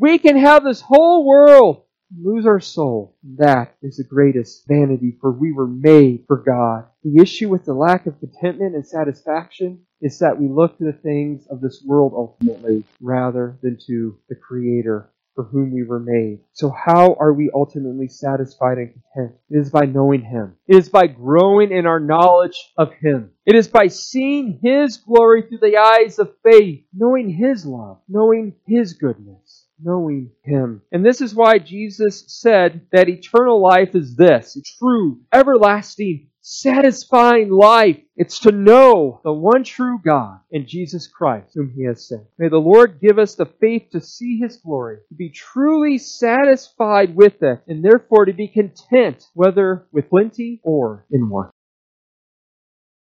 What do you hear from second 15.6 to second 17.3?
we were made. So how